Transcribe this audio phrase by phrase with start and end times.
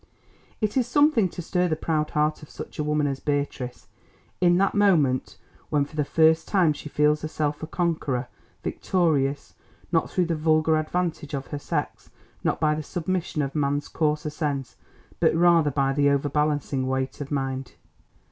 [0.61, 3.85] It is something to stir the proud heart of such a woman as Beatrice,
[4.39, 5.37] in that moment
[5.69, 8.27] when for the first time she feels herself a conqueror,
[8.63, 9.53] victorious,
[9.91, 12.09] not through the vulgar advantage of her sex,
[12.43, 14.75] not by the submission of man's coarser sense,
[15.19, 17.73] but rather by the overbalancing weight of mind.